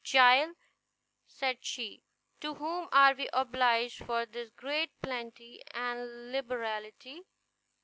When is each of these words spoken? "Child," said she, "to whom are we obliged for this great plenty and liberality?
"Child," 0.03 0.55
said 1.27 1.63
she, 1.63 2.01
"to 2.39 2.55
whom 2.55 2.89
are 2.91 3.13
we 3.13 3.29
obliged 3.33 4.03
for 4.03 4.25
this 4.25 4.49
great 4.49 4.89
plenty 5.03 5.61
and 5.75 6.31
liberality? 6.31 7.21